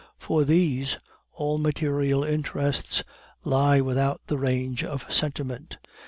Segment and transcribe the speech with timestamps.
[0.17, 0.97] For these,
[1.31, 3.03] all material interests
[3.43, 5.77] lie without the range of sentiment.